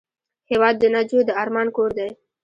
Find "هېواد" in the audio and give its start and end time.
0.49-0.75